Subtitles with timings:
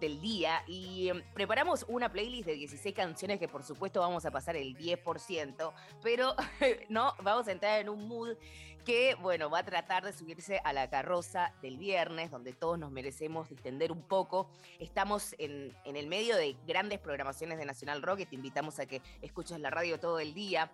[0.00, 0.62] del día.
[0.66, 4.76] Y eh, preparamos una playlist de 16 canciones que por supuesto vamos a pasar el
[4.76, 5.72] 10%.
[6.02, 6.34] Pero
[6.88, 8.36] no, vamos a entrar en un mood
[8.84, 12.90] que, bueno, va a tratar de subirse a la carroza del viernes, donde todos nos
[12.90, 14.48] merecemos distender un poco.
[14.78, 18.86] Estamos en, en el medio de grandes programaciones de Nacional Rock y te invitamos a
[18.86, 20.70] que escuches la radio todo el día.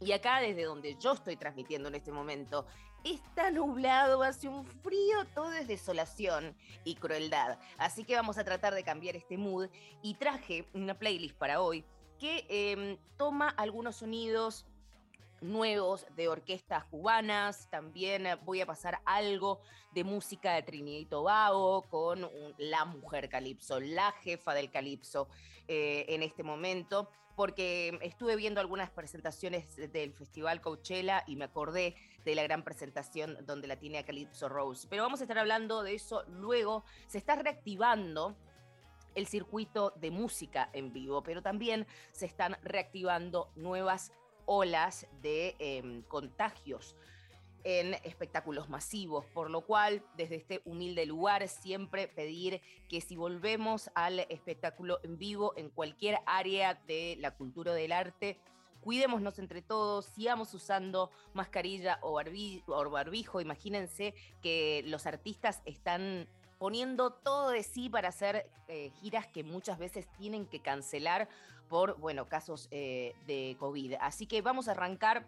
[0.00, 2.66] Y acá, desde donde yo estoy transmitiendo en este momento,
[3.04, 7.58] está nublado, hace un frío, todo es desolación y crueldad.
[7.78, 9.68] Así que vamos a tratar de cambiar este mood
[10.02, 11.84] y traje una playlist para hoy
[12.18, 14.66] que eh, toma algunos sonidos
[15.40, 19.60] nuevos de orquestas cubanas, también eh, voy a pasar algo
[19.92, 22.28] de música de Trinidad y Tobago con
[22.58, 25.28] la mujer calipso, la jefa del calipso
[25.66, 31.96] eh, en este momento, porque estuve viendo algunas presentaciones del Festival Coachella y me acordé
[32.22, 34.86] de la gran presentación donde la tiene a Calypso Rose.
[34.90, 36.84] Pero vamos a estar hablando de eso luego.
[37.06, 38.36] Se está reactivando
[39.14, 44.12] el circuito de música en vivo, pero también se están reactivando nuevas
[44.44, 46.94] olas de em, contagios
[47.64, 53.90] en espectáculos masivos, por lo cual desde este humilde lugar siempre pedir que si volvemos
[53.94, 58.38] al espectáculo en vivo en cualquier área de la cultura o del arte,
[58.80, 66.28] cuidémonos entre todos, sigamos usando mascarilla o, barbi- o barbijo, imagínense que los artistas están
[66.58, 71.28] poniendo todo de sí para hacer eh, giras que muchas veces tienen que cancelar
[71.68, 73.94] por, bueno, casos eh, de COVID.
[74.00, 75.26] Así que vamos a arrancar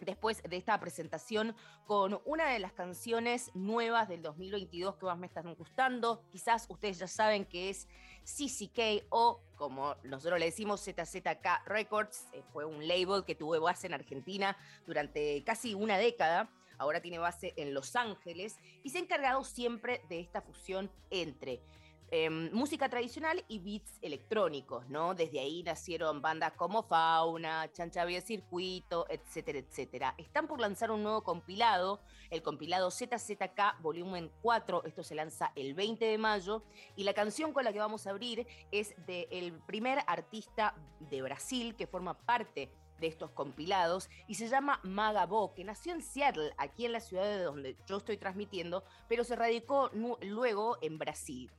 [0.00, 1.54] después de esta presentación
[1.86, 6.24] con una de las canciones nuevas del 2022 que más me están gustando.
[6.30, 7.88] Quizás ustedes ya saben que es
[8.24, 13.86] CCK o como nosotros le decimos ZZK Records, eh, fue un label que tuvo base
[13.86, 14.56] en Argentina
[14.86, 16.50] durante casi una década.
[16.78, 21.60] Ahora tiene base en Los Ángeles y se ha encargado siempre de esta fusión entre
[22.10, 25.14] em, música tradicional y beats electrónicos, ¿no?
[25.14, 30.14] Desde ahí nacieron bandas como Fauna, Chancha Vía Circuito, etcétera, etcétera.
[30.18, 32.00] Están por lanzar un nuevo compilado,
[32.30, 36.62] el compilado ZZK Volumen 4, esto se lanza el 20 de mayo,
[36.96, 41.74] y la canción con la que vamos a abrir es del primer artista de Brasil
[41.76, 42.70] que forma parte
[43.00, 47.24] de estos compilados y se llama Magabo, que nació en Seattle, aquí en la ciudad
[47.24, 49.90] de donde yo estoy transmitiendo, pero se radicó
[50.20, 51.50] luego en Brasil.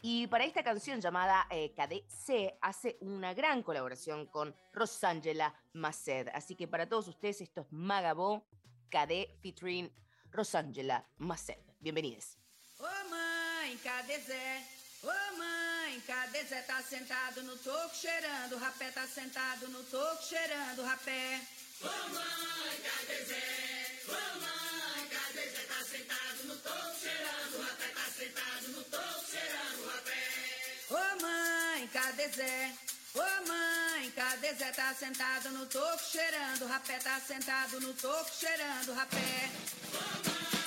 [0.00, 6.28] Y para esta canción llamada eh, KDC hace una gran colaboración con Rosangela Maced.
[6.34, 8.46] Así que para todos ustedes esto es Magabo,
[8.90, 9.90] KD featuring
[10.30, 11.58] Rosangela Maced.
[11.80, 12.38] Bienvenidos.
[12.78, 14.62] Ô mãe, cadê Zé?
[15.02, 16.62] Ô mãe, cadê Zé?
[16.62, 21.40] Tá sentado no toco cheirando, o rapé tá sentado no toco cheirando, o rapé.
[30.90, 32.72] Ô mãe, cadê Zé?
[33.14, 34.72] Ô mãe, cadê Zé?
[34.72, 39.50] Tá sentado no toco cheirando, o rapé tá sentado no toco cheirando, o rapé.
[39.92, 40.57] cadê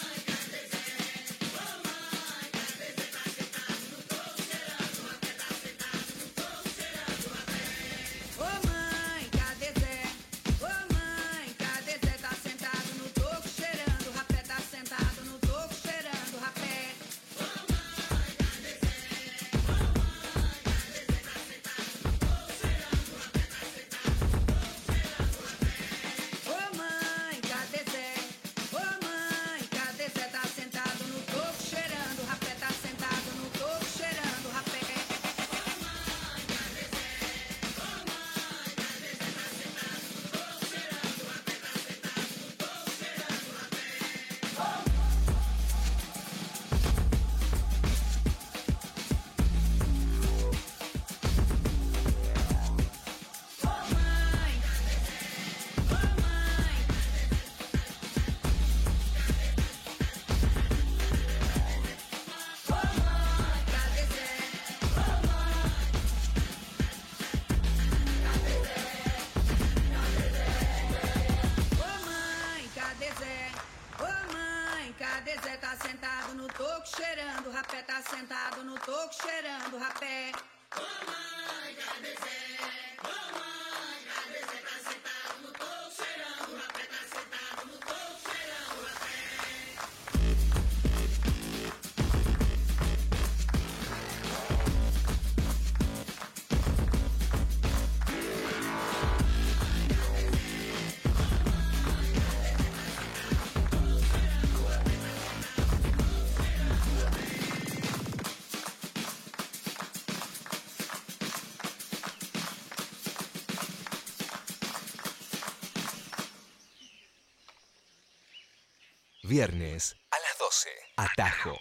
[119.31, 120.69] Viernes a las 12.
[120.98, 121.57] Atajo.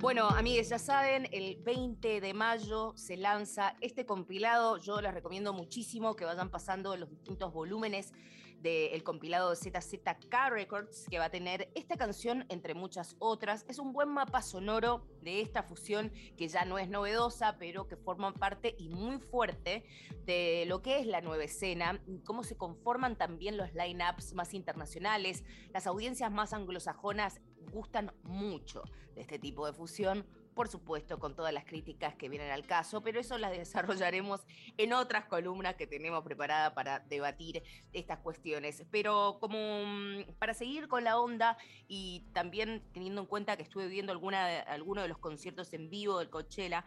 [0.00, 4.76] Bueno, amigues, ya saben, el 20 de mayo se lanza este compilado.
[4.78, 8.12] Yo les recomiendo muchísimo que vayan pasando los distintos volúmenes
[8.58, 13.64] del compilado de ZZK Records, que va a tener esta canción entre muchas otras.
[13.68, 17.96] Es un buen mapa sonoro de esta fusión que ya no es novedosa, pero que
[17.96, 19.82] forma parte y muy fuerte
[20.24, 25.42] de lo que es la nueva escena, cómo se conforman también los line-ups más internacionales.
[25.72, 27.40] Las audiencias más anglosajonas
[27.72, 28.84] gustan mucho
[29.16, 30.24] de este tipo de fusión,
[30.60, 34.42] por supuesto con todas las críticas que vienen al caso, pero eso las desarrollaremos
[34.76, 37.62] en otras columnas que tenemos preparada para debatir
[37.94, 38.84] estas cuestiones.
[38.90, 41.56] Pero como mm, para seguir con la onda
[41.88, 46.18] y también teniendo en cuenta que estuve viendo alguna, alguno de los conciertos en vivo
[46.18, 46.84] del Coachella,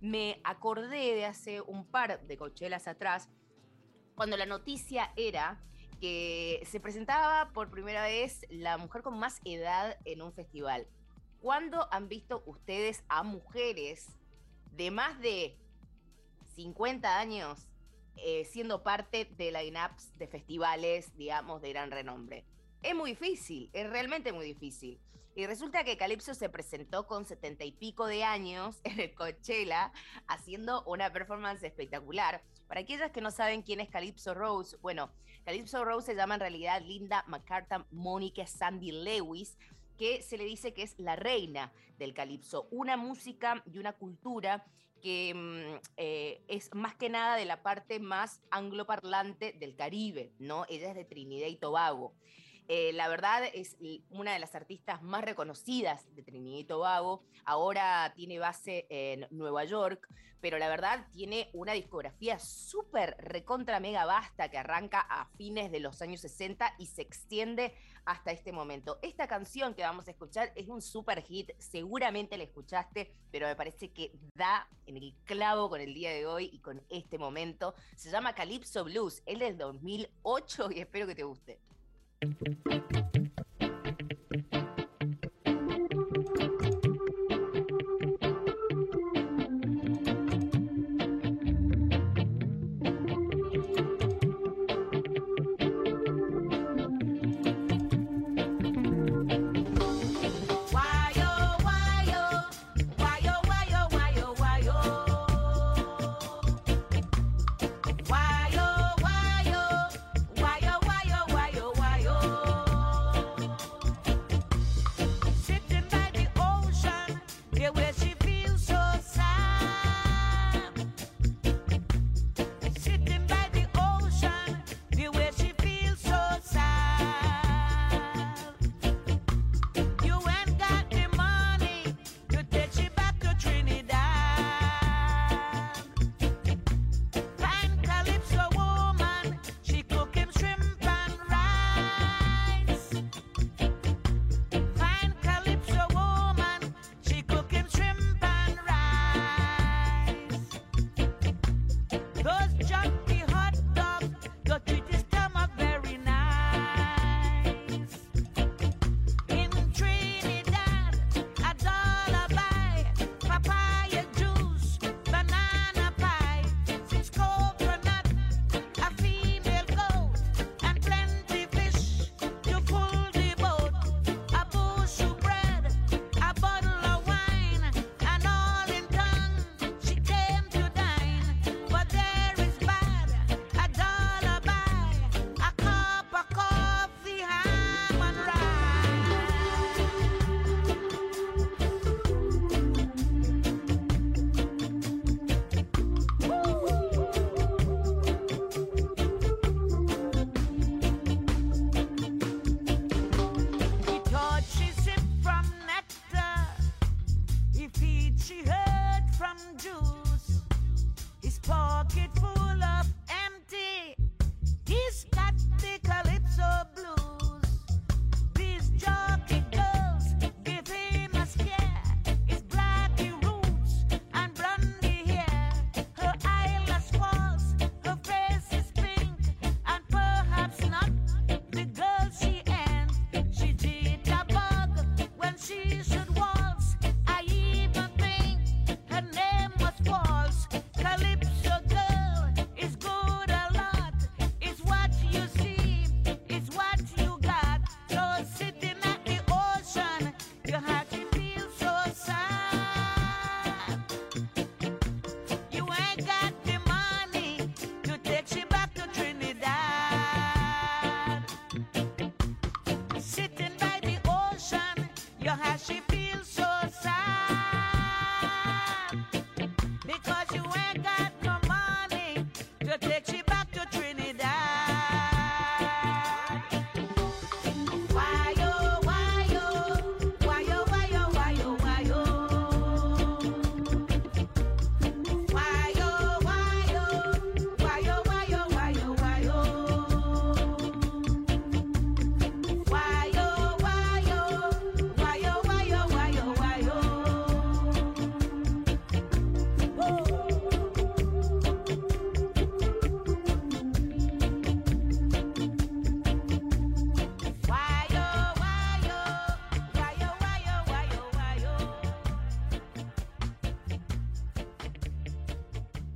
[0.00, 3.28] me acordé de hace un par de Coachellas atrás,
[4.16, 5.62] cuando la noticia era
[6.00, 10.88] que se presentaba por primera vez la mujer con más edad en un festival.
[11.42, 14.06] ¿Cuándo han visto ustedes a mujeres
[14.76, 15.58] de más de
[16.54, 17.68] 50 años
[18.16, 22.44] eh, siendo parte de line-ups de festivales, digamos, de gran renombre?
[22.80, 25.00] Es muy difícil, es realmente muy difícil.
[25.34, 29.92] Y resulta que Calypso se presentó con setenta y pico de años en el Coachella
[30.28, 32.40] haciendo una performance espectacular.
[32.68, 35.10] Para aquellas que no saben quién es Calypso Rose, bueno,
[35.44, 39.58] Calypso Rose se llama en realidad Linda McCartan Mónica Sandy Lewis,
[40.02, 44.66] que se le dice que es la reina del calipso, una música y una cultura
[45.00, 50.66] que mm, eh, es más que nada de la parte más angloparlante del Caribe, ¿no?
[50.68, 52.16] Ella es de Trinidad y Tobago.
[52.68, 53.76] Eh, la verdad es
[54.10, 57.22] una de las artistas más reconocidas de Trinidad y Tobago.
[57.44, 60.08] Ahora tiene base en Nueva York,
[60.40, 65.80] pero la verdad tiene una discografía súper recontra mega vasta que arranca a fines de
[65.80, 68.98] los años 60 y se extiende hasta este momento.
[69.02, 73.54] Esta canción que vamos a escuchar es un super hit, seguramente la escuchaste, pero me
[73.54, 77.74] parece que da en el clavo con el día de hoy y con este momento.
[77.96, 81.60] Se llama Calypso Blues, es del 2008 y espero que te guste.
[82.22, 82.36] Thank
[83.16, 83.41] you.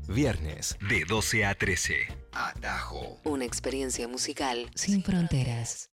[0.08, 1.94] Viernes de 12 a 13.
[2.32, 3.18] Atajo.
[3.24, 5.90] Una experiencia musical sin fronteras.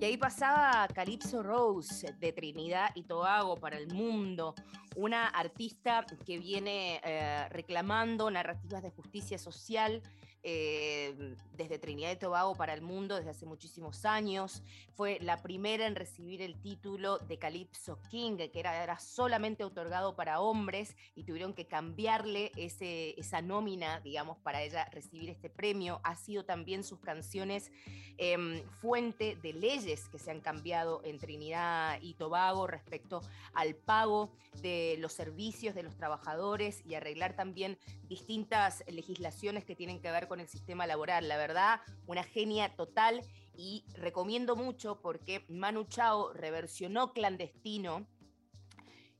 [0.00, 4.54] Y ahí pasaba Calypso Rose de Trinidad y Tobago para el mundo,
[4.94, 10.02] una artista que viene eh, reclamando narrativas de justicia social
[10.42, 14.62] eh, desde Trinidad y Tobago para el mundo desde hace muchísimos años.
[14.94, 20.40] Fue la primera en recibir el título de Calypso King, que era, solamente otorgado para
[20.40, 26.00] hombres y tuvieron que cambiarle esa nómina, digamos, para ella recibir este premio.
[26.04, 27.70] Ha sido también sus canciones
[28.18, 33.20] em, fuente de leyes que se han cambiado en Trinidad y Tobago respecto
[33.52, 34.30] al pago
[34.62, 37.78] de los servicios de los trabajadores y arreglar también
[38.08, 41.28] distintas legislaciones que tienen que ver con el sistema laboral.
[41.28, 43.22] La verdad, una genia total
[43.54, 48.06] y recomiendo mucho porque Manu Chao reversionó clandestino.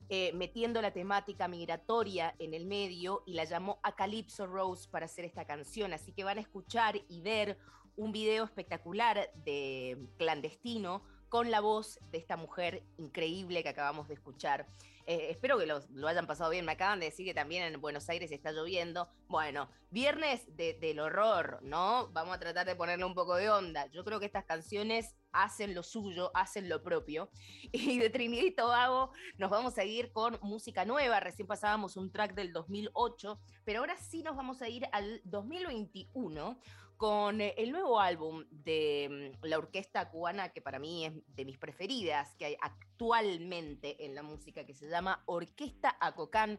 [0.08, 5.06] Eh, metiendo la temática migratoria en el medio y la llamó a Calypso Rose para
[5.06, 5.92] hacer esta canción.
[5.92, 7.58] Así que van a escuchar y ver
[7.96, 14.14] un video espectacular de clandestino con la voz de esta mujer increíble que acabamos de
[14.14, 14.68] escuchar.
[15.06, 16.64] Eh, espero que lo hayan pasado bien.
[16.64, 19.08] Me acaban de decir que también en Buenos Aires está lloviendo.
[19.28, 22.08] Bueno, viernes del horror, ¿no?
[22.12, 23.86] Vamos a tratar de ponerle un poco de onda.
[23.86, 27.30] Yo creo que estas canciones hacen lo suyo, hacen lo propio.
[27.72, 31.20] Y de Trinidad y Tobago nos vamos a ir con música nueva.
[31.20, 36.58] Recién pasábamos un track del 2008, pero ahora sí nos vamos a ir al 2021
[36.96, 41.44] con eh, el nuevo álbum de mm, la orquesta cubana, que para mí es de
[41.44, 46.58] mis preferidas que hay actualmente en la música, que se llama Orquesta Acocán.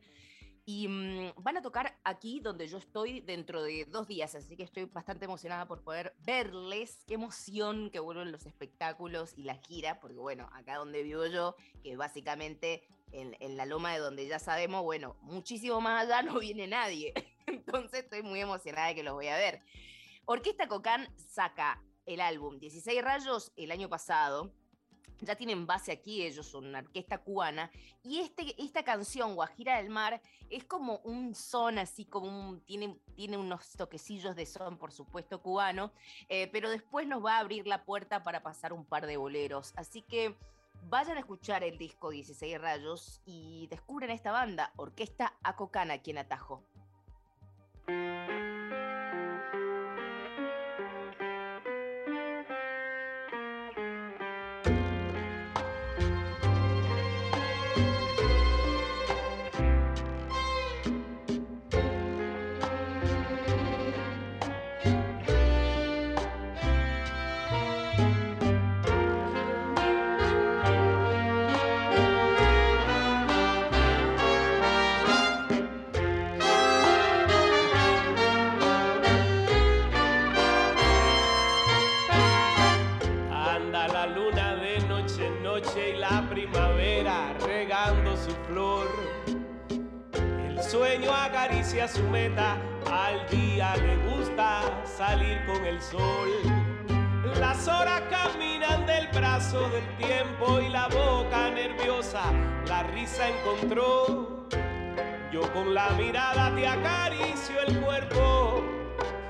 [0.65, 4.63] Y mm, van a tocar aquí donde yo estoy dentro de dos días, así que
[4.63, 7.03] estoy bastante emocionada por poder verles.
[7.07, 11.55] Qué emoción que vuelven los espectáculos y la gira, porque bueno, acá donde vivo yo,
[11.81, 16.37] que básicamente en, en la loma de donde ya sabemos, bueno, muchísimo más allá no
[16.39, 17.13] viene nadie.
[17.47, 19.61] Entonces estoy muy emocionada de que los voy a ver.
[20.29, 24.51] Orquesta Cocán saca el álbum 16 Rayos el año pasado.
[25.21, 27.71] Ya tienen base aquí, ellos son una orquesta cubana.
[28.03, 32.99] Y este, esta canción, Guajira del Mar, es como un son así, como un, tiene,
[33.15, 35.93] tiene unos toquecillos de son, por supuesto, cubano.
[36.27, 39.71] Eh, pero después nos va a abrir la puerta para pasar un par de boleros.
[39.77, 40.35] Así que
[40.89, 46.17] vayan a escuchar el disco 16 Rayos y descubren esta banda, Orquesta Acocana, aquí en
[91.87, 92.57] Su meta,
[92.91, 96.29] al día le gusta salir con el sol.
[97.39, 102.23] Las horas caminan del brazo del tiempo y la boca nerviosa
[102.67, 104.47] la risa encontró.
[105.31, 108.63] Yo con la mirada te acaricio el cuerpo,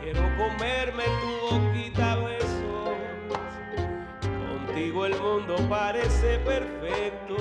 [0.01, 2.97] quiero comerme tu boquita besos.
[4.49, 7.35] Contigo el mundo parece perfecto.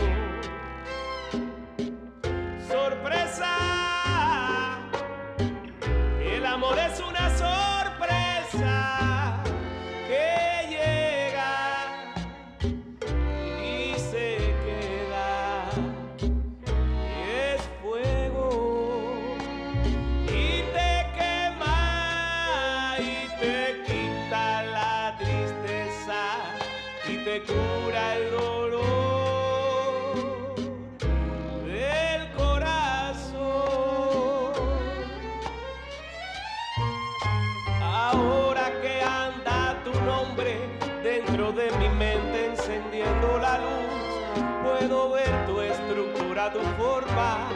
[46.52, 47.48] Tu forma.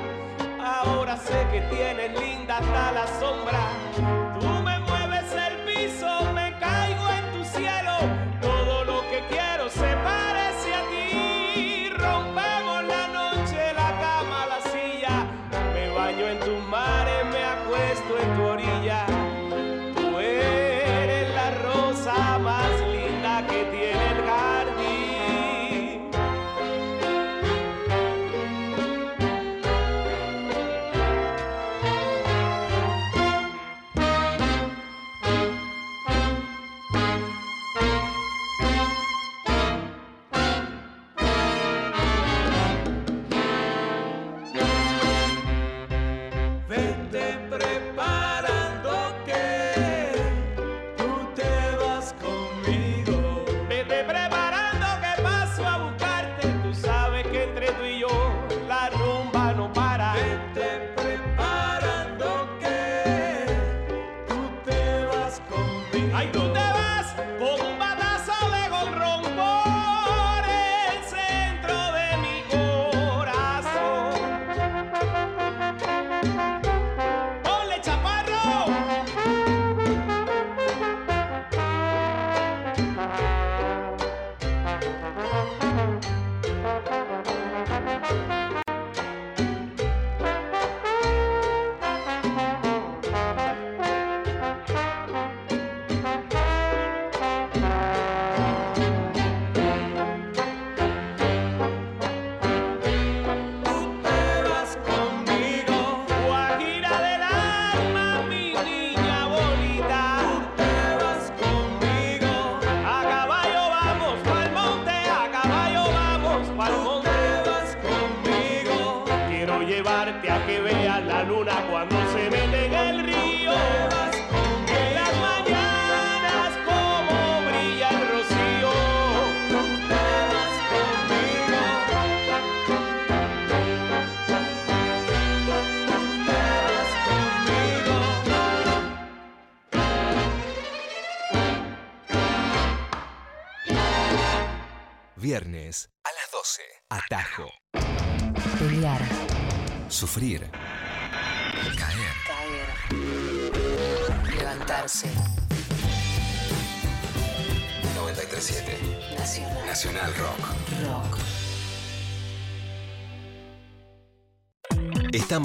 [0.63, 3.80] Ahora sé que tienes linda hasta la sombra.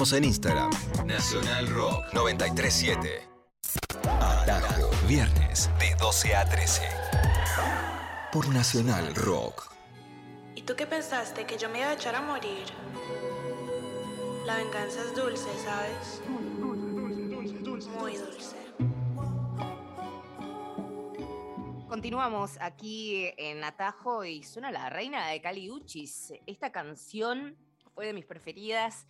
[0.06, 0.70] Estamos en Instagram.
[1.04, 3.22] Nacional Rock 937.
[4.04, 4.88] Atajo.
[5.08, 6.82] Viernes de 12 a 13.
[8.30, 9.68] Por Nacional Rock.
[10.54, 11.44] ¿Y tú qué pensaste?
[11.44, 12.66] ¿Que yo me iba a echar a morir?
[14.44, 16.22] La venganza es dulce, ¿sabes?
[17.98, 18.56] Muy dulce.
[21.88, 26.32] Continuamos aquí en Atajo y suena la reina de Cali Uchis.
[26.46, 27.56] Esta canción
[27.92, 29.04] fue de mis preferidas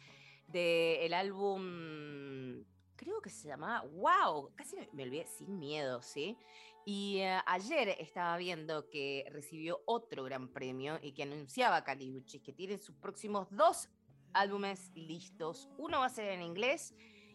[0.46, 2.64] del álbum,
[2.96, 6.36] creo que se llamaba Wow, casi me, olvidé, Sin Miedo, ¿sí?
[6.84, 12.42] Y eh, ayer estaba viendo que recibió otro gran premio y que anunciaba Cali Uchis
[12.42, 13.88] que tiene sus próximos dos
[14.32, 15.68] álbumes listos.
[15.78, 16.94] Uno va a ser en inglés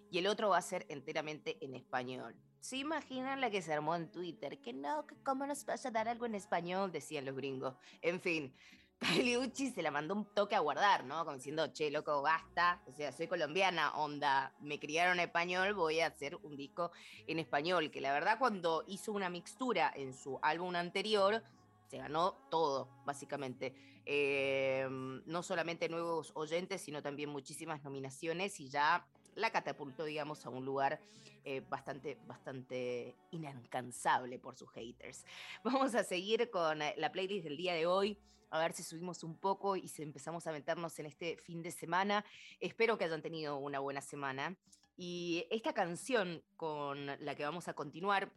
[0.10, 2.36] y el otro va a ser enteramente en español.
[2.62, 4.62] ¿Se imaginan la que se armó en Twitter?
[4.62, 7.76] Que no, que cómo nos vas a dar algo en español, decían los gringos.
[8.02, 8.54] En fin,
[9.02, 11.26] Uchi se la mandó un toque a guardar, ¿no?
[11.26, 12.82] Como diciendo, che, loco, basta.
[12.88, 16.92] O sea, soy colombiana, onda, me criaron español, voy a hacer un disco
[17.28, 17.90] en español.
[17.90, 21.44] Que la verdad, cuando hizo una mixtura en su álbum anterior,
[21.90, 23.74] se ganó todo, básicamente.
[24.06, 24.88] Eh,
[25.26, 30.66] no solamente nuevos oyentes, sino también muchísimas nominaciones y ya la catapultó, digamos, a un
[30.66, 31.00] lugar
[31.44, 35.26] eh, bastante, bastante inalcanzable por sus haters.
[35.64, 38.18] Vamos a seguir con eh, la playlist del día de hoy.
[38.52, 41.72] A ver si subimos un poco y si empezamos a meternos en este fin de
[41.72, 42.24] semana.
[42.60, 44.58] Espero que hayan tenido una buena semana.
[44.98, 48.32] Y esta canción con la que vamos a continuar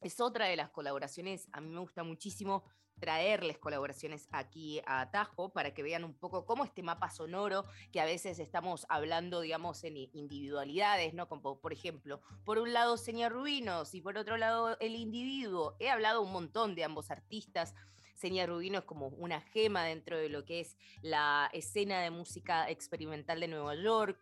[0.00, 1.48] es otra de las colaboraciones.
[1.52, 2.64] A mí me gusta muchísimo
[3.00, 8.00] traerles colaboraciones aquí a Atajo para que vean un poco cómo este mapa sonoro, que
[8.00, 11.28] a veces estamos hablando, digamos, en individualidades, ¿no?
[11.28, 15.76] Como por ejemplo, por un lado Señor Rubinos y por otro lado el individuo.
[15.80, 17.74] He hablado un montón de ambos artistas.
[18.20, 22.68] Seña Rubino es como una gema dentro de lo que es la escena de música
[22.68, 24.20] experimental de Nueva York.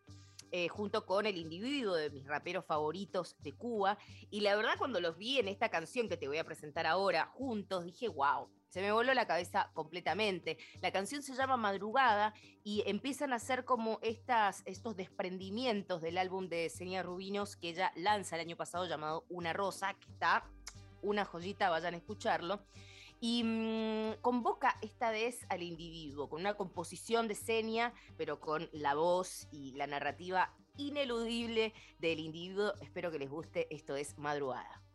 [0.51, 3.99] Eh, junto con el individuo de mis raperos favoritos de Cuba.
[4.31, 7.27] Y la verdad, cuando los vi en esta canción que te voy a presentar ahora
[7.27, 10.57] juntos, dije, wow, se me voló la cabeza completamente.
[10.81, 12.33] La canción se llama Madrugada
[12.65, 17.93] y empiezan a hacer como estas, estos desprendimientos del álbum de Seña Rubinos que ella
[17.95, 20.45] lanza el año pasado llamado Una Rosa, que está
[21.03, 22.63] una joyita, vayan a escucharlo
[23.21, 28.95] y mmm, convoca esta vez al individuo con una composición de seña, pero con la
[28.95, 32.75] voz y la narrativa ineludible del individuo.
[32.81, 33.67] Espero que les guste.
[33.75, 34.88] Esto es Madrugada.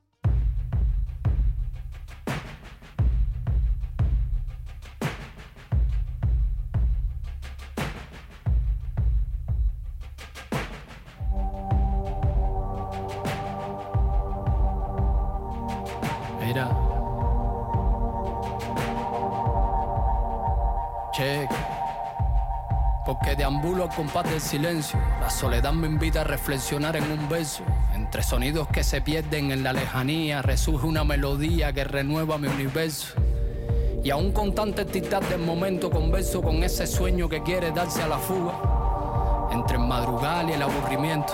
[23.96, 25.00] compás del silencio.
[25.22, 27.64] La soledad me invita a reflexionar en un verso.
[27.94, 33.14] Entre sonidos que se pierden en la lejanía, resurge una melodía que renueva mi universo.
[34.04, 38.08] Y aún con tanta entidad del momento converso con ese sueño que quiere darse a
[38.08, 38.54] la fuga.
[39.52, 41.34] Entre el madrugal y el aburrimiento,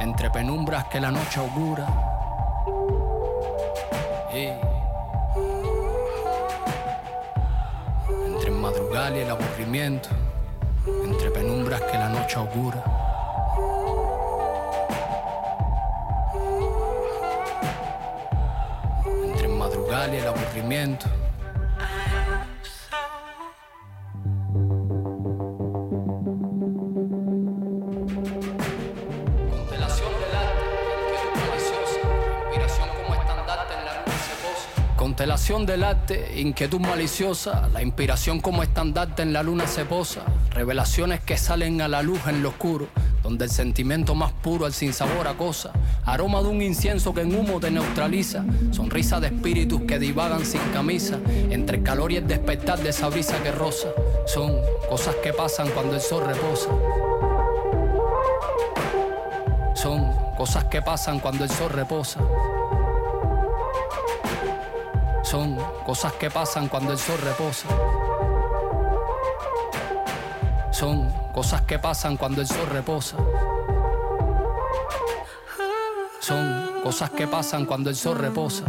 [0.00, 1.86] entre penumbras que la noche augura.
[4.34, 4.76] Y...
[8.66, 10.08] madrugal y el aburrimiento
[12.26, 12.82] noche augura.
[19.24, 21.06] Entre madrugal y el aburrimiento.
[34.96, 40.22] Constelación del arte, inquietud maliciosa, la inspiración como estandarte en la luna se posa,
[40.56, 42.88] revelaciones que salen a la luz en lo oscuro,
[43.22, 45.70] donde el sentimiento más puro, el sinsabor acosa,
[46.06, 50.62] aroma de un incienso que en humo te neutraliza, sonrisa de espíritus que divagan sin
[50.72, 51.18] camisa,
[51.50, 53.88] entre el calor y el despertar de esa brisa que rosa,
[54.26, 54.56] son
[54.88, 56.70] cosas que pasan cuando el sol reposa.
[59.74, 62.20] Son cosas que pasan cuando el sol reposa.
[65.22, 67.68] Son cosas que pasan cuando el sol reposa.
[70.76, 73.16] Son cosas que pasan cuando el sol reposa.
[76.20, 78.64] Son cosas que pasan cuando el sol reposa.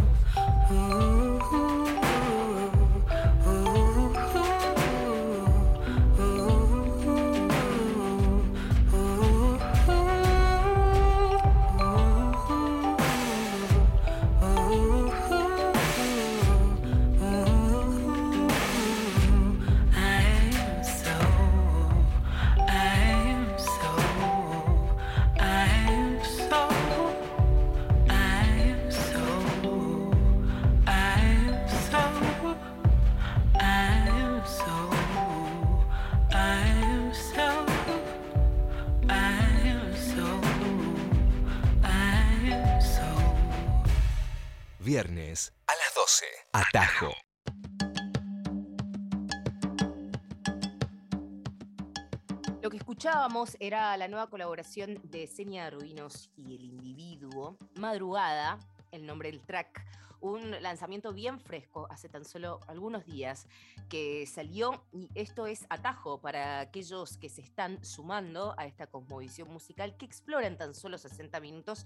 [54.47, 58.57] Colaboración de Seña Ruinos y el individuo, Madrugada,
[58.93, 59.85] el nombre del track,
[60.21, 63.47] un lanzamiento bien fresco hace tan solo algunos días
[63.89, 69.51] que salió y esto es atajo para aquellos que se están sumando a esta cosmovisión
[69.51, 71.85] musical que explora en tan solo 60 minutos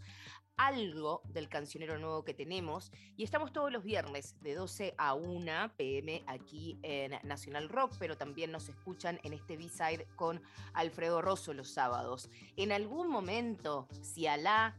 [0.57, 5.73] algo del cancionero nuevo que tenemos y estamos todos los viernes de 12 a 1
[5.75, 10.41] pm aquí en Nacional Rock, pero también nos escuchan en este B-side con
[10.73, 12.29] Alfredo Rosso los sábados.
[12.57, 14.77] En algún momento, si Alá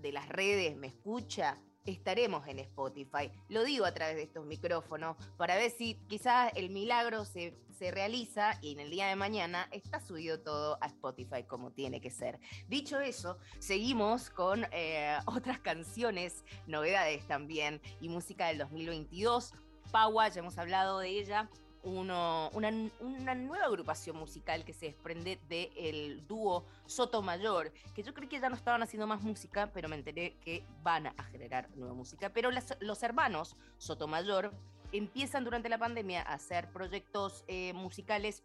[0.00, 3.30] de las redes me escucha, estaremos en Spotify.
[3.48, 7.90] Lo digo a través de estos micrófonos para ver si quizás el milagro se, se
[7.90, 12.10] realiza y en el día de mañana está subido todo a Spotify como tiene que
[12.10, 12.38] ser.
[12.68, 19.52] Dicho eso, seguimos con eh, otras canciones, novedades también y música del 2022.
[19.90, 21.50] Paua, ya hemos hablado de ella,
[21.82, 28.28] uno- una, una nueva agrupación musical que se desprende del dúo Sotomayor, que yo creí
[28.28, 31.94] que ya no estaban haciendo más música, pero me enteré que van a generar nueva
[31.94, 32.30] música.
[32.30, 34.52] Pero los hermanos Sotomayor
[34.92, 38.42] empiezan durante la pandemia a hacer proyectos eh, musicales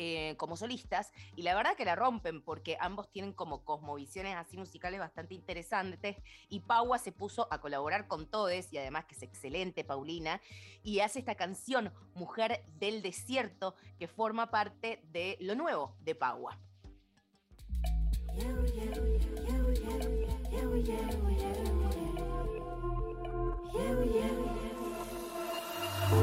[0.00, 4.56] eh, como solistas y la verdad que la rompen porque ambos tienen como cosmovisiones así
[4.56, 9.24] musicales bastante interesantes y Paua se puso a colaborar con todes y además que es
[9.24, 10.40] excelente Paulina
[10.84, 16.60] y hace esta canción Mujer del Desierto que forma parte de lo nuevo de Paua.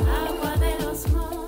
[0.07, 1.44] Agua de los montes,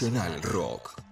[0.00, 1.02] Nacional Rock.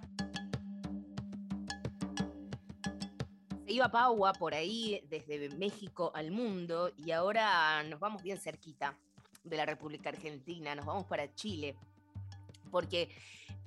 [3.65, 8.97] Se iba Paua por ahí desde México al mundo y ahora nos vamos bien cerquita
[9.43, 11.77] de la República Argentina, nos vamos para Chile,
[12.71, 13.09] porque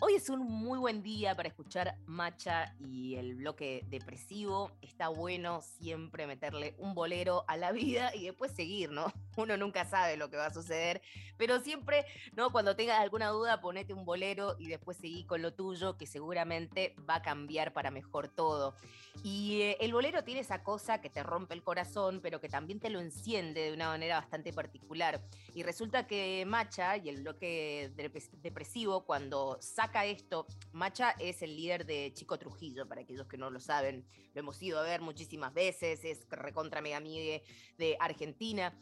[0.02, 4.72] hoy es un muy buen día para escuchar Macha y el bloque depresivo.
[4.82, 9.12] Está bueno siempre meterle un bolero a la vida y después seguir, ¿no?
[9.36, 11.02] Uno nunca sabe lo que va a suceder,
[11.38, 12.52] pero siempre, ¿no?
[12.52, 16.96] Cuando tengas alguna duda, ponete un bolero y después seguí con lo tuyo, que seguramente
[17.10, 18.76] va a cambiar para mejor todo.
[19.24, 22.80] Y eh, el bolero tiene esa cosa que te rompe el corazón, pero que también
[22.80, 25.22] te lo enciende de una manera bastante particular.
[25.54, 31.56] Y resulta que Macha y el bloque depres- depresivo, cuando saca esto, Macha es el
[31.56, 35.02] líder de Chico Trujillo, para aquellos que no lo saben, lo hemos ido a ver
[35.02, 37.44] muchísimas veces, es recontra mega amigue
[37.78, 38.74] de Argentina.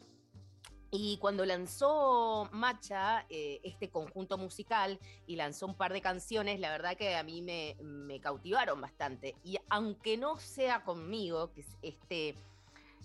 [0.90, 6.70] Y cuando lanzó Macha eh, este conjunto musical y lanzó un par de canciones, la
[6.70, 9.34] verdad que a mí me, me cautivaron bastante.
[9.44, 12.34] Y aunque no sea conmigo, que es este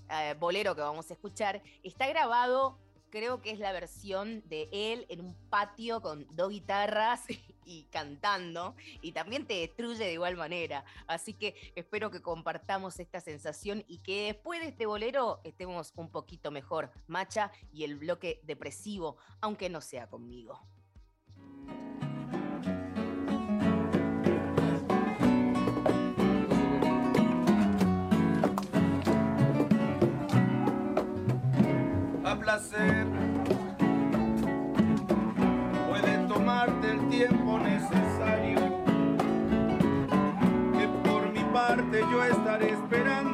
[0.10, 2.78] eh, bolero que vamos a escuchar, está grabado,
[3.10, 7.26] creo que es la versión de él en un patio con dos guitarras
[7.66, 10.86] y cantando, y también te destruye de igual manera.
[11.08, 16.10] Así que espero que compartamos esta sensación y que después de este bolero estemos un
[16.10, 16.92] poquito mejor.
[17.08, 20.60] Macha y el bloque depresivo, aunque no sea conmigo.
[32.34, 33.33] a placer.
[42.00, 43.33] Yo estaré esperando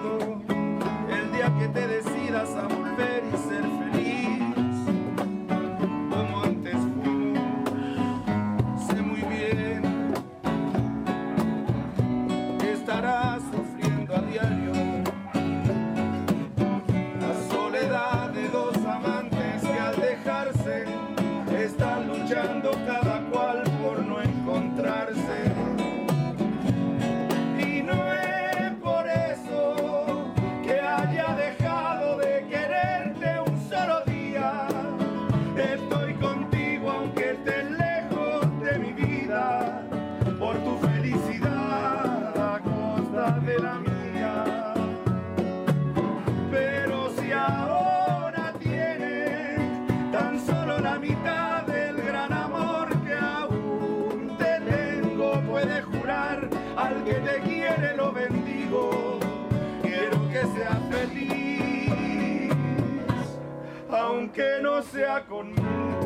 [64.29, 65.98] aunque no sea conmigo.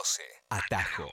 [0.00, 0.22] 12.
[0.48, 1.12] Atajo.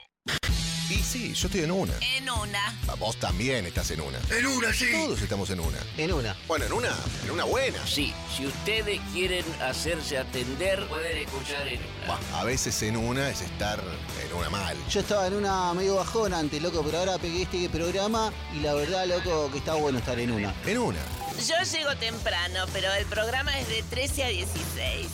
[0.88, 1.92] Y sí, yo estoy en una.
[2.00, 2.68] En una.
[2.88, 4.18] Ah, Vos también estás en una.
[4.30, 4.90] En una, sí.
[4.90, 5.76] Todos estamos en una.
[5.98, 6.34] En una.
[6.46, 7.86] Bueno, en una, en una buena.
[7.86, 12.06] Sí, si ustedes quieren hacerse atender, pueden escuchar en una.
[12.08, 13.78] Bah, a veces en una es estar
[14.24, 14.74] en una mal.
[14.88, 18.72] Yo estaba en una medio bajón antes, loco, pero ahora pegué este programa y la
[18.72, 20.54] verdad, loco, que está bueno estar en una.
[20.64, 21.00] En una.
[21.46, 25.08] Yo llego temprano, pero el programa es de 13 a 16.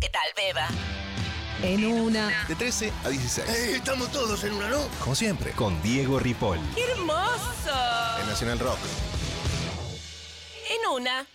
[0.00, 0.66] ¿Qué tal, Beba?
[1.62, 2.46] En una.
[2.48, 3.48] De 13 a 16.
[3.48, 4.78] estamos todos en una, ¿no?
[5.00, 6.58] Como siempre, con Diego Ripoll.
[6.74, 7.70] ¡Qué hermoso!
[8.20, 8.78] En Nacional Rock.
[10.70, 11.26] En una.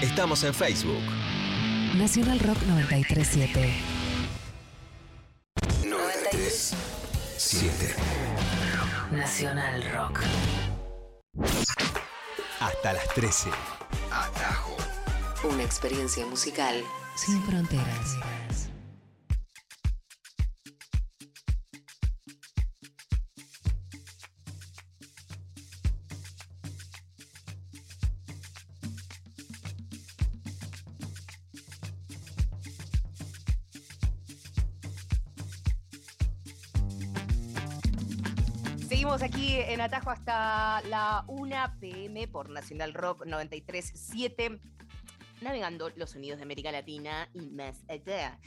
[0.00, 1.02] Estamos en Facebook.
[1.96, 3.74] Nacional Rock 937.
[5.86, 6.74] 93
[7.36, 7.96] 7.
[9.10, 10.20] Nacional Rock.
[12.60, 13.50] Hasta las 13.
[14.12, 14.76] Atajo.
[15.42, 16.84] Una experiencia musical
[17.20, 18.16] sin fronteras.
[38.88, 44.58] Seguimos aquí en Atajo hasta la 1 pm por Nacional Rock 93.7,
[45.40, 48.38] navegando los sonidos de América Latina y más allá.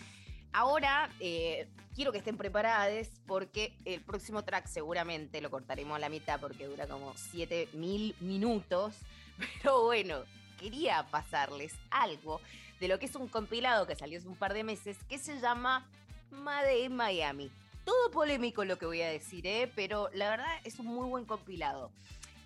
[0.51, 6.09] Ahora eh, quiero que estén preparados porque el próximo track seguramente lo cortaremos a la
[6.09, 8.95] mitad porque dura como 7000 minutos.
[9.61, 10.23] Pero bueno,
[10.59, 12.39] quería pasarles algo
[12.79, 15.39] de lo que es un compilado que salió hace un par de meses que se
[15.39, 15.89] llama
[16.29, 17.51] Made in Miami.
[17.83, 19.71] Todo polémico lo que voy a decir, ¿eh?
[19.75, 21.91] pero la verdad es un muy buen compilado.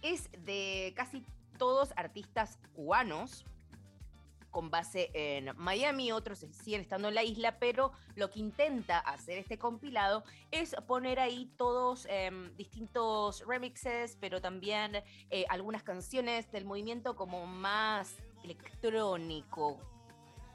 [0.02, 1.24] Es de casi
[1.58, 3.46] todos artistas cubanos,
[4.58, 9.38] con base en Miami, otros siguen estando en la isla, pero lo que intenta hacer
[9.38, 16.66] este compilado es poner ahí todos em, distintos remixes, pero también eh, algunas canciones del
[16.66, 19.78] movimiento como más electrónico,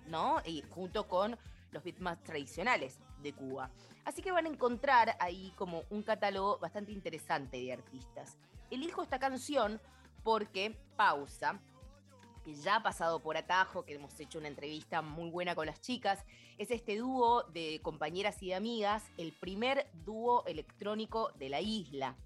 [0.09, 0.43] ¿no?
[0.45, 1.39] Y junto con
[1.71, 3.71] los beats más tradicionales de Cuba.
[4.05, 8.37] Así que van a encontrar ahí como un catálogo bastante interesante de artistas.
[8.69, 9.81] Elijo esta canción
[10.25, 11.61] porque Pausa,
[12.43, 15.81] que ya ha pasado por Atajo, que hemos hecho una entrevista muy buena con las
[15.81, 16.25] chicas,
[16.59, 22.17] es este dúo de compañeras y de amigas, el primer dúo electrónico de la isla.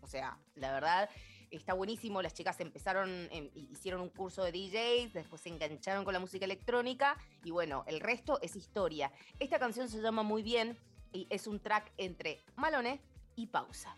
[0.00, 1.10] O sea, la verdad,
[1.50, 2.22] está buenísimo.
[2.22, 6.44] Las chicas empezaron, em, hicieron un curso de DJs, después se engancharon con la música
[6.44, 9.12] electrónica y bueno, el resto es historia.
[9.38, 10.78] Esta canción se llama Muy Bien
[11.12, 13.00] y es un track entre Malone
[13.36, 13.96] y Pausa.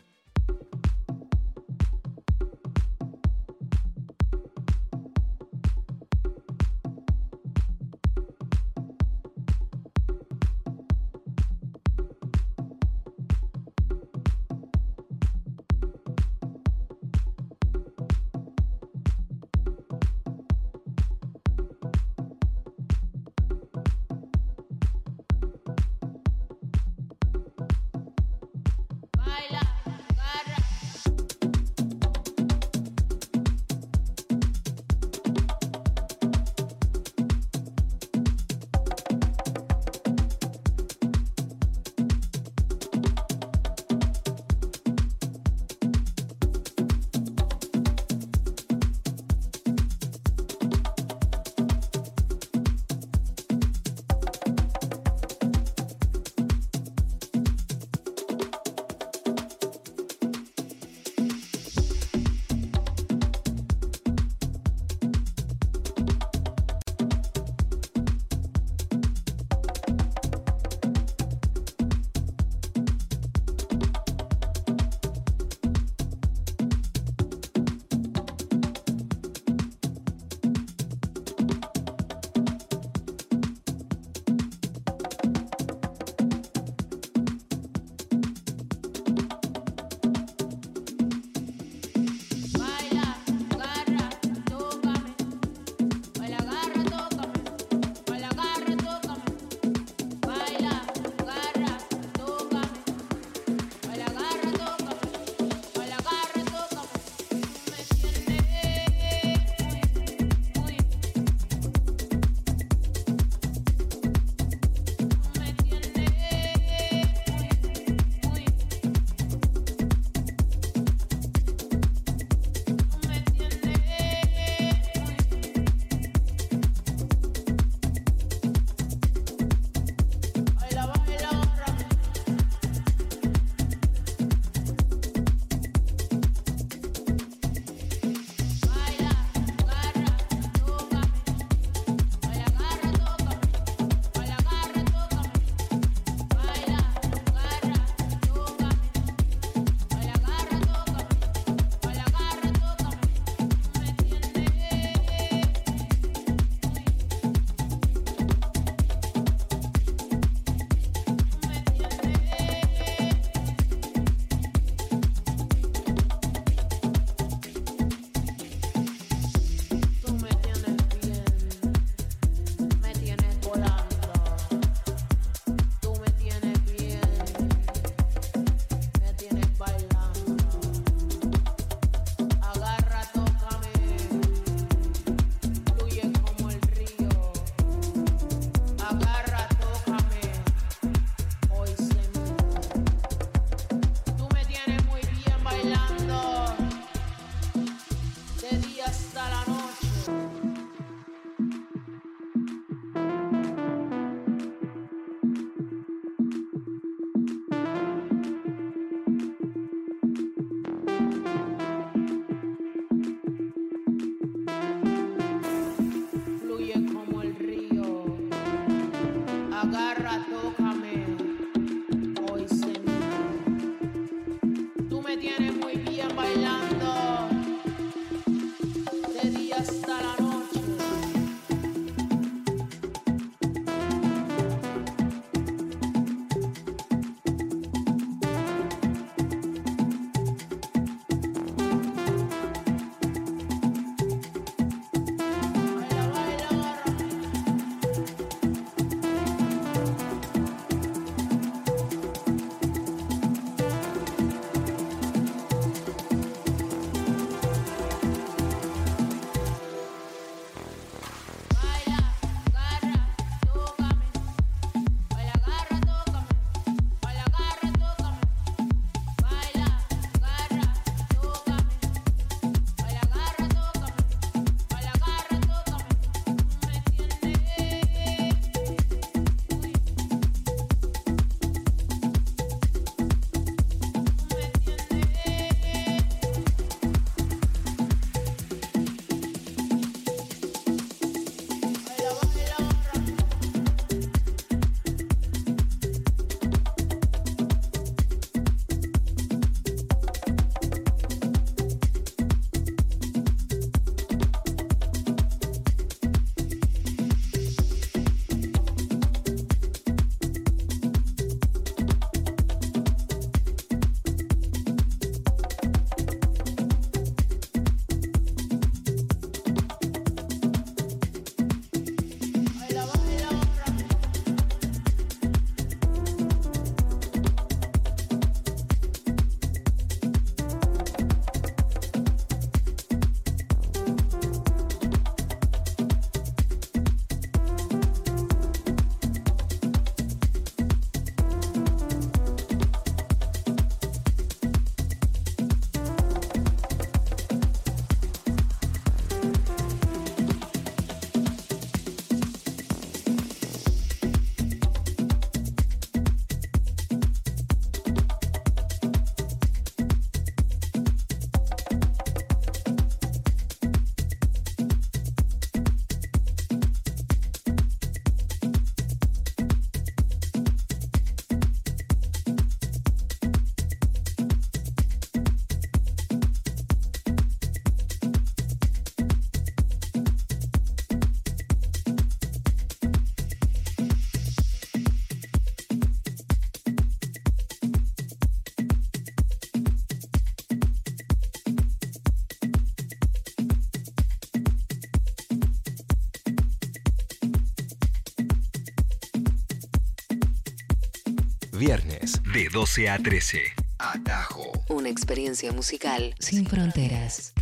[402.08, 403.42] Viernes de 12 a 13.
[403.78, 404.52] Atajo.
[404.70, 407.34] Una experiencia musical sin fronteras.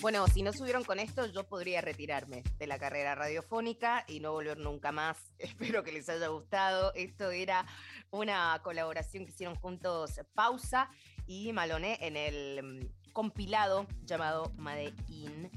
[0.00, 4.32] Bueno, si no subieron con esto, yo podría retirarme de la carrera radiofónica y no
[4.32, 5.16] volver nunca más.
[5.38, 6.92] Espero que les haya gustado.
[6.94, 7.66] Esto era
[8.10, 10.90] una colaboración que hicieron juntos Pausa
[11.26, 15.50] y Maloné en el mm, compilado llamado Made in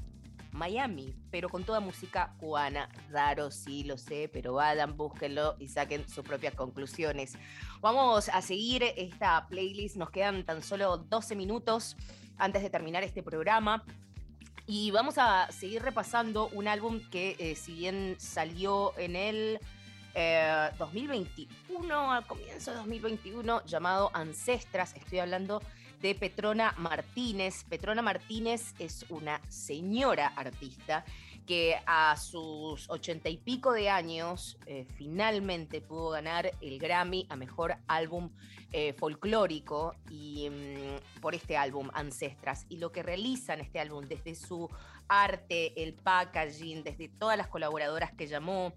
[0.56, 2.88] Miami, pero con toda música cubana.
[3.10, 7.34] Raro, sí, lo sé, pero vayan, búsquenlo y saquen sus propias conclusiones.
[7.80, 9.96] Vamos a seguir esta playlist.
[9.96, 11.96] Nos quedan tan solo 12 minutos
[12.38, 13.84] antes de terminar este programa.
[14.66, 19.60] Y vamos a seguir repasando un álbum que, eh, si bien salió en el
[20.14, 25.66] eh, 2021, al comienzo de 2021, llamado Ancestras, estoy hablando de
[26.00, 27.64] Petrona Martínez.
[27.64, 31.04] Petrona Martínez es una señora artista
[31.46, 37.36] que a sus ochenta y pico de años eh, finalmente pudo ganar el Grammy a
[37.36, 38.30] Mejor Álbum
[38.72, 42.66] eh, Folclórico y mm, por este álbum Ancestras.
[42.68, 44.68] Y lo que realiza en este álbum desde su
[45.08, 48.72] arte, el packaging, desde todas las colaboradoras que llamó,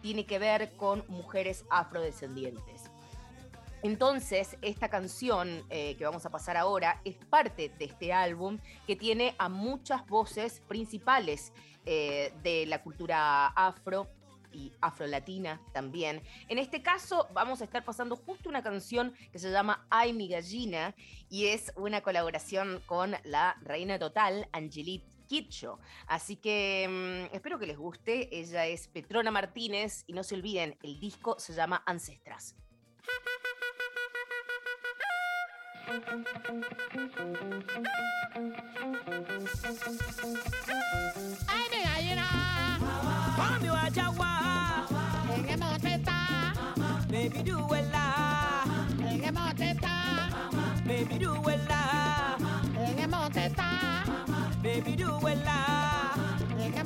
[0.00, 2.83] tiene que ver con mujeres afrodescendientes.
[3.84, 8.96] Entonces, esta canción eh, que vamos a pasar ahora es parte de este álbum que
[8.96, 11.52] tiene a muchas voces principales
[11.84, 14.08] eh, de la cultura afro
[14.52, 16.22] y afrolatina también.
[16.48, 20.28] En este caso vamos a estar pasando justo una canción que se llama Ay mi
[20.28, 20.94] gallina
[21.28, 25.78] y es una colaboración con la reina total, Angelique Kitcho.
[26.06, 28.34] Así que mm, espero que les guste.
[28.34, 32.56] Ella es Petrona Martínez y no se olviden, el disco se llama Ancestras.
[41.48, 42.28] Ay, mi gallina.
[43.38, 44.32] Mami guayagua.
[45.36, 46.52] En el monte está.
[47.08, 48.64] Baby duela.
[48.98, 49.94] En el monte está.
[50.84, 51.80] Baby duela.
[52.78, 53.68] En el monte está.
[54.62, 55.58] Baby duela.
[56.58, 56.84] En el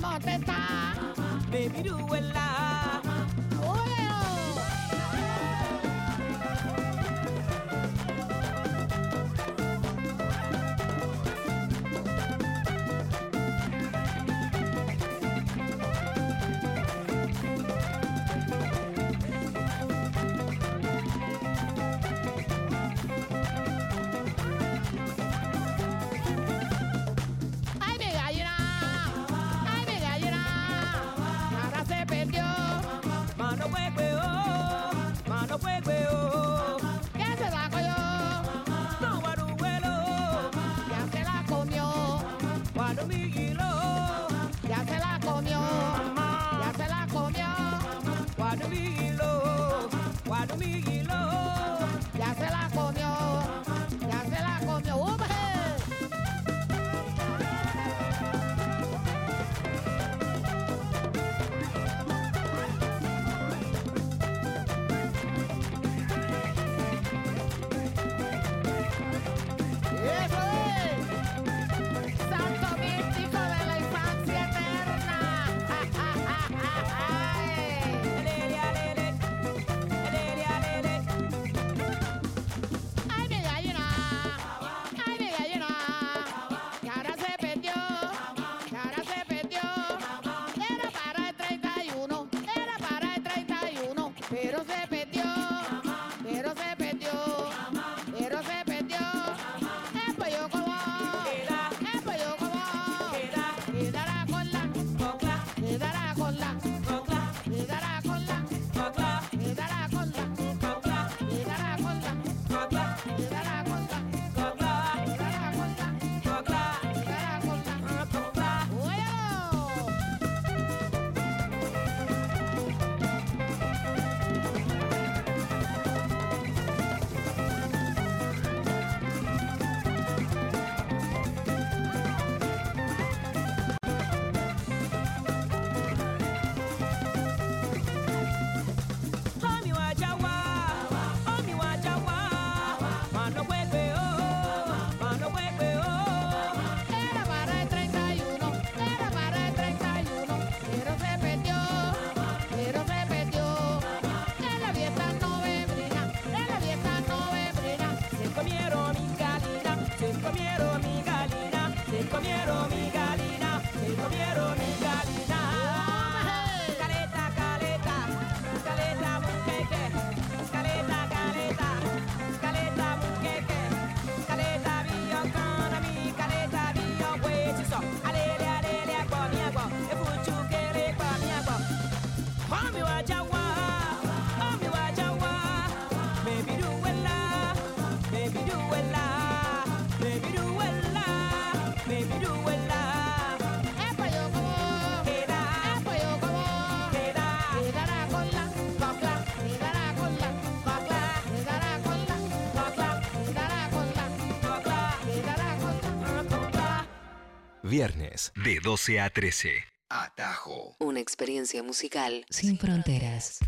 [207.69, 209.51] Viernes de 12 a 13.
[209.91, 210.75] Atajo.
[210.81, 213.41] Una experiencia musical sin fronteras.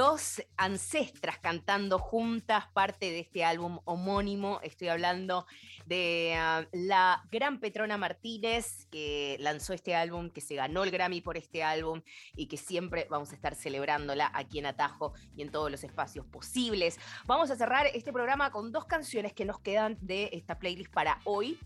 [0.00, 4.60] dos ancestras cantando juntas parte de este álbum homónimo.
[4.62, 5.48] Estoy hablando
[5.84, 11.20] de ah, la gran Petrona Martínez, que lanzó este álbum, que se ganó el Grammy
[11.20, 12.02] por este álbum
[12.36, 16.24] y que siempre vamos a estar celebrándola aquí en Atajo y en todos los espacios
[16.24, 17.00] posibles.
[17.26, 21.18] Vamos a cerrar este programa con dos canciones que nos quedan de esta playlist para
[21.24, 21.58] hoy.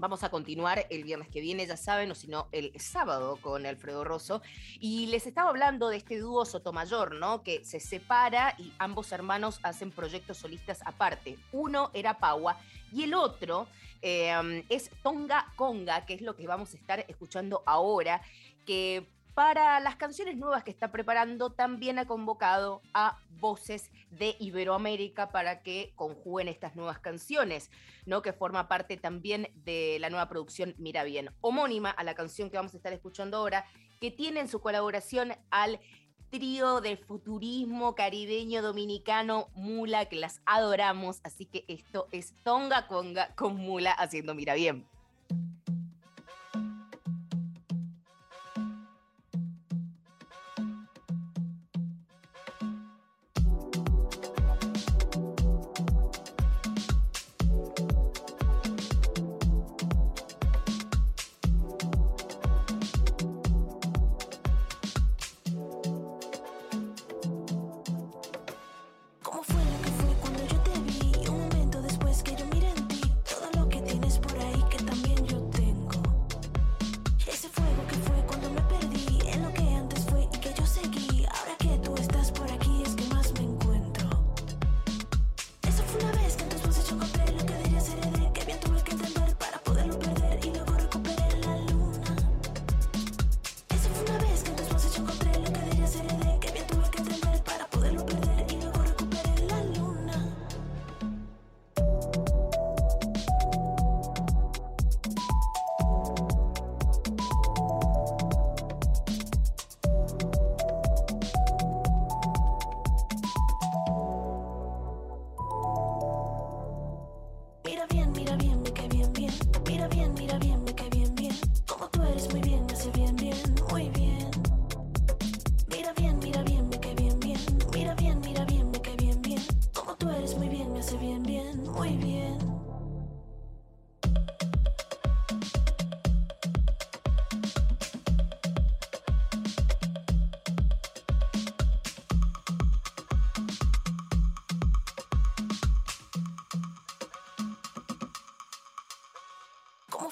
[0.00, 3.66] Vamos a continuar el viernes que viene, ya saben, o si no, el sábado con
[3.66, 4.40] Alfredo Rosso.
[4.78, 7.42] Y les estaba hablando de este dúo Sotomayor, ¿no?
[7.42, 11.36] Que se separa y ambos hermanos hacen proyectos solistas aparte.
[11.52, 12.56] Uno era Paua
[12.90, 13.68] y el otro
[14.00, 18.22] eh, es Tonga Conga, que es lo que vamos a estar escuchando ahora,
[18.64, 19.06] que
[19.40, 25.62] para las canciones nuevas que está preparando, también ha convocado a voces de Iberoamérica para
[25.62, 27.70] que conjuguen estas nuevas canciones,
[28.04, 28.20] ¿no?
[28.20, 32.58] Que forma parte también de la nueva producción Mira Bien, homónima a la canción que
[32.58, 33.64] vamos a estar escuchando ahora,
[33.98, 35.80] que tiene en su colaboración al
[36.28, 43.34] trío del futurismo caribeño dominicano Mula, que las adoramos, así que esto es Tonga Conga
[43.36, 44.86] con Mula haciendo Mira Bien.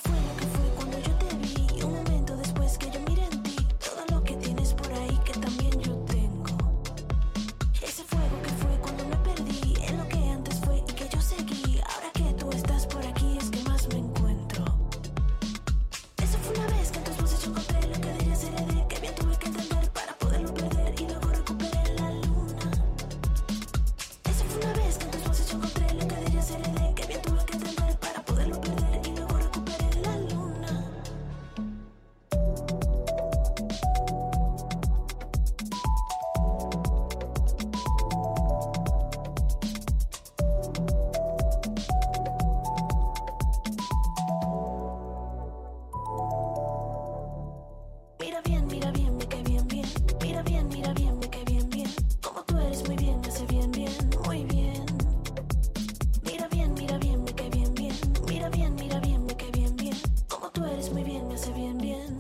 [0.05, 0.28] ¿Cómo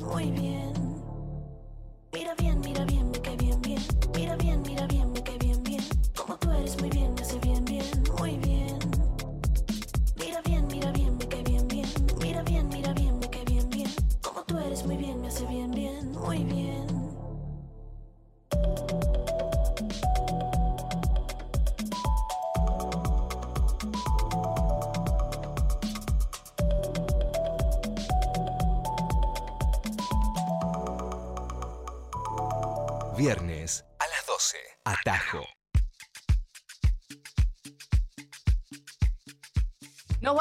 [0.00, 0.77] bien, bien,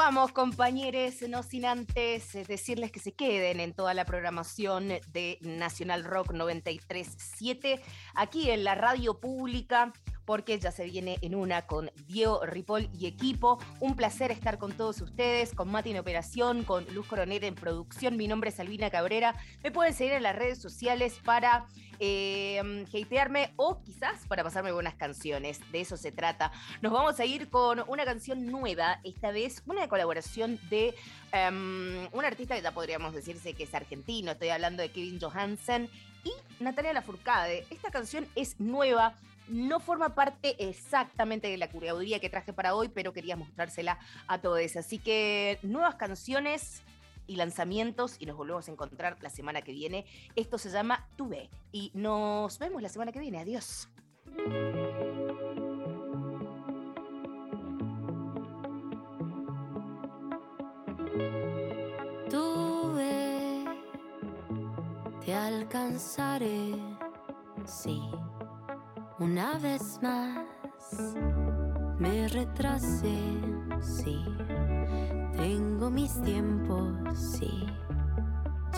[0.08, 5.38] vamos, compañeros, no sin antes eh, decirles que se queden en toda la programación de
[5.42, 7.78] Nacional Rock 93.7,
[8.14, 9.92] aquí en la radio pública,
[10.28, 13.58] porque ya se viene en una con Diego Ripoll y equipo.
[13.80, 18.18] Un placer estar con todos ustedes, con Mati en operación, con Luz Coronel en producción.
[18.18, 19.34] Mi nombre es Albina Cabrera.
[19.62, 21.64] Me pueden seguir en las redes sociales para
[21.98, 25.60] eh, hatearme o quizás para pasarme buenas canciones.
[25.72, 26.52] De eso se trata.
[26.82, 30.94] Nos vamos a ir con una canción nueva, esta vez una colaboración de
[31.32, 34.32] em, un artista que ya podríamos decirse que es argentino.
[34.32, 35.88] Estoy hablando de Kevin Johansen
[36.22, 37.64] y Natalia Lafourcade.
[37.70, 39.14] Esta canción es nueva.
[39.48, 44.40] No forma parte exactamente de la curaduría que traje para hoy, pero quería mostrársela a
[44.40, 44.76] todos.
[44.76, 46.82] Así que nuevas canciones
[47.28, 50.06] y lanzamientos y nos volvemos a encontrar la semana que viene.
[50.34, 53.38] Esto se llama Tuve y nos vemos la semana que viene.
[53.38, 53.88] Adiós.
[62.30, 63.64] Tuve,
[65.24, 66.74] te alcanzaré,
[67.64, 68.00] sí,
[69.18, 70.46] una vez más.
[71.98, 73.18] Me retrasé,
[73.80, 74.24] sí,
[75.36, 77.66] tengo mis tiempos, sí,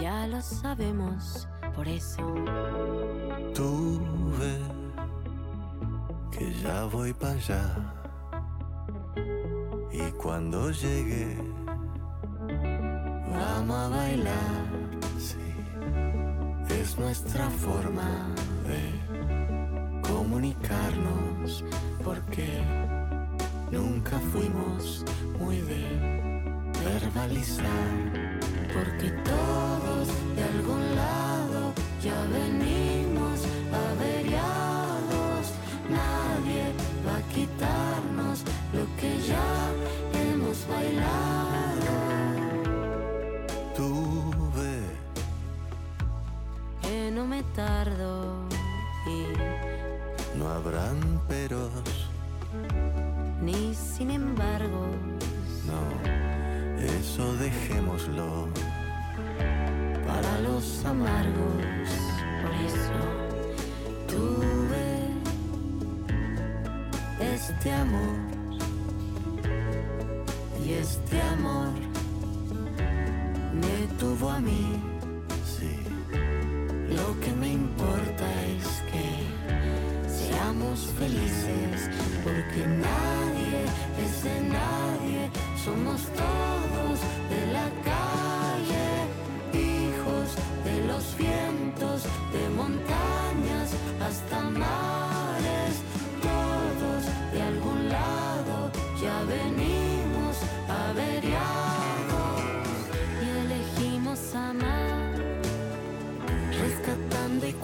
[0.01, 2.35] ya lo sabemos, por eso.
[3.55, 4.59] Tuve
[6.31, 7.95] que ya voy para allá.
[9.93, 11.37] Y cuando llegue,
[13.31, 14.71] vamos a bailar.
[15.19, 15.37] Sí,
[16.71, 18.29] es nuestra forma
[18.67, 19.00] de
[20.13, 21.65] comunicarnos,
[22.05, 22.49] porque
[23.71, 25.05] nunca fuimos
[25.39, 25.85] muy de
[26.85, 27.89] verbalizar.
[28.75, 33.41] Porque todos de algún lado ya venimos
[33.89, 35.43] averiados.
[35.89, 36.73] Nadie
[37.07, 39.73] va a quitarnos lo que ya
[40.15, 41.93] hemos bailado.
[43.75, 44.83] Tuve
[46.83, 48.40] Que no me tardo
[50.61, 51.71] habrán peros,
[53.41, 54.87] ni sin embargo.
[55.67, 55.81] no,
[56.99, 58.49] eso dejémoslo.
[60.07, 61.89] para los amargos.
[62.43, 63.01] Por eso
[64.07, 64.89] tuve
[67.35, 68.17] este amor
[70.63, 71.73] y este amor
[73.63, 74.90] me tuvo a mí.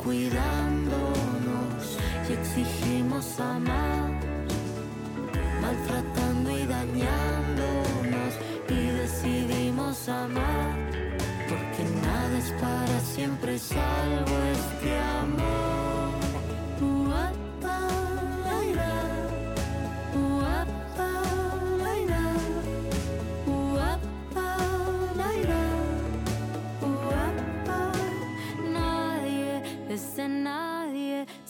[0.06, 1.98] Cuidándonos
[2.28, 4.12] y exigimos amar,
[5.60, 8.32] maltratando y dañándonos
[8.68, 10.76] y decidimos amar,
[11.48, 15.65] porque nada es para siempre salvo este amor.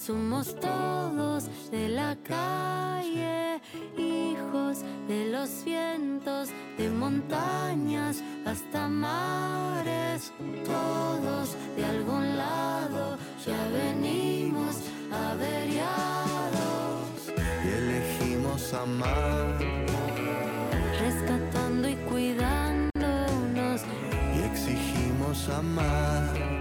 [0.07, 3.61] Somos todos de la calle,
[3.99, 10.33] hijos de los vientos, de montañas hasta mares,
[10.65, 14.77] todos de algún lado ya venimos
[15.11, 15.83] averiados,
[17.65, 19.59] y elegimos amar.
[21.01, 23.81] Rescatando y cuidándonos,
[24.37, 26.56] y exigimos amar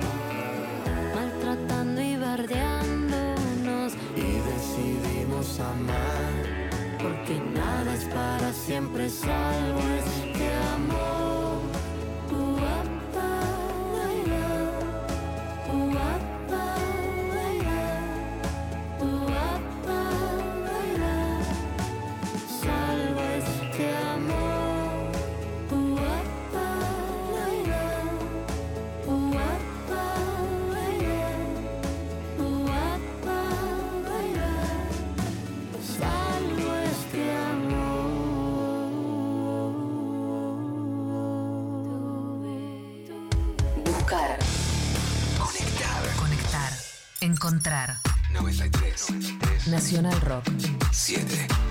[7.01, 9.79] Porque nada es para siempre salvo
[47.35, 47.97] Encontrar.
[48.31, 49.67] 93.
[49.67, 50.45] Nacional Rock.
[50.93, 51.64] 7.